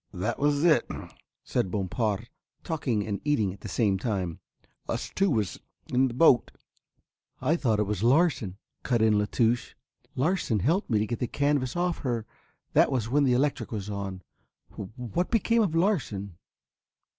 [0.15, 0.89] "That was it,"
[1.43, 2.27] said Bompard,
[2.63, 4.39] talking and eating at the same time,
[4.89, 5.59] "us two was
[5.93, 6.49] in the boat."
[7.39, 9.75] "I thought it was Larsen," cut in La Touche.
[10.15, 12.25] "Larsen helped me to get the canvas off her,
[12.73, 14.23] that was when the electric was on
[14.95, 16.35] what became of Larsen?"